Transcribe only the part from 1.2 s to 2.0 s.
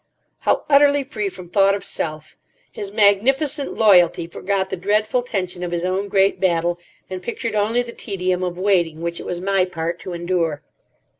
from thought of